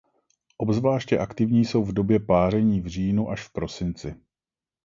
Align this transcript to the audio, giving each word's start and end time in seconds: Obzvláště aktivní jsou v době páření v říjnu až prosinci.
Obzvláště 0.57 1.17
aktivní 1.17 1.65
jsou 1.65 1.83
v 1.83 1.93
době 1.93 2.19
páření 2.19 2.81
v 2.81 2.87
říjnu 2.87 3.29
až 3.29 3.47
prosinci. 3.47 4.15